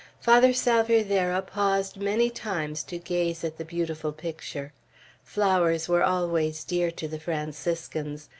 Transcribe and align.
Father 0.19 0.51
Salvierderra 0.51 1.43
paused 1.43 1.95
many 1.97 2.31
times 2.31 2.81
to 2.85 2.97
gaze 2.97 3.43
at 3.43 3.59
the 3.59 3.63
beautiful 3.63 4.11
picture. 4.11 4.73
Flowers 5.23 5.87
were 5.87 6.01
always 6.03 6.63
dear 6.63 6.89
to 6.89 7.07
the 7.07 7.19
Franciscans. 7.19 8.27